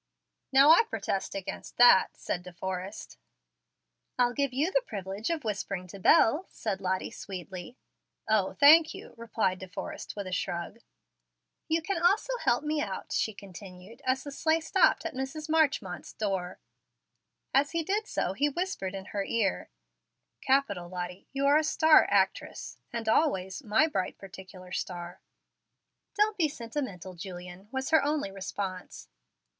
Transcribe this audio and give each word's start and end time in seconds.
"Now 0.51 0.71
I 0.71 0.81
protest 0.89 1.35
against 1.35 1.77
that," 1.77 2.17
said 2.17 2.41
De 2.41 2.51
Forrest. 2.51 3.19
"I'll 4.17 4.33
give 4.33 4.51
you 4.51 4.71
the 4.71 4.81
privilege 4.81 5.29
of 5.29 5.43
whispering 5.43 5.85
to 5.89 5.99
Bel," 5.99 6.47
said 6.49 6.81
Lottie, 6.81 7.11
sweetly. 7.11 7.77
"O, 8.27 8.53
thank 8.53 8.95
you," 8.95 9.13
replied 9.15 9.59
De 9.59 9.67
Forrest, 9.67 10.15
with 10.15 10.25
a 10.25 10.31
shrug. 10.31 10.79
"You 11.67 11.83
can 11.83 12.01
also 12.01 12.33
help 12.43 12.63
me 12.63 12.81
out," 12.81 13.11
she 13.13 13.31
continued, 13.31 14.01
as 14.03 14.23
the 14.23 14.31
sleigh 14.31 14.59
stopped 14.59 15.05
at 15.05 15.13
Mrs. 15.13 15.47
Marchmont's 15.47 16.13
door. 16.13 16.59
As 17.53 17.69
he 17.73 17.83
did 17.83 18.07
so 18.07 18.33
he 18.33 18.49
whispered 18.49 18.95
in 18.95 19.05
her 19.13 19.23
ear, 19.23 19.69
"Capital, 20.41 20.89
Lottie, 20.89 21.27
you 21.31 21.45
are 21.45 21.57
a 21.57 21.63
star 21.63 22.07
actress, 22.09 22.79
and 22.91 23.07
always 23.07 23.63
my 23.63 23.85
bright 23.85 24.17
particular 24.17 24.71
star." 24.71 25.21
"Don't 26.15 26.37
be 26.37 26.47
sentimental, 26.47 27.13
Julian," 27.13 27.67
was 27.71 27.91
her 27.91 28.03
only 28.03 28.31
response. 28.31 29.07